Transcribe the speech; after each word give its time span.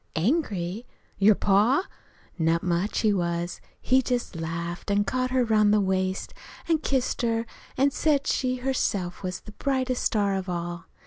"Angry? 0.15 0.87
Your 1.19 1.35
pa? 1.35 1.87
Not 2.39 2.63
much 2.63 3.01
he 3.01 3.13
was! 3.13 3.61
He 3.79 4.01
just 4.01 4.35
laughed 4.35 4.89
an' 4.89 5.03
caught 5.03 5.29
her 5.29 5.43
'round 5.45 5.71
the 5.71 5.79
waist 5.79 6.33
an' 6.67 6.79
kissed 6.79 7.21
her, 7.21 7.45
an' 7.77 7.91
said 7.91 8.25
she 8.25 8.55
herself 8.55 9.21
was 9.21 9.41
the 9.41 9.51
brightest 9.51 10.03
star 10.03 10.33
of 10.33 10.49
all. 10.49 10.85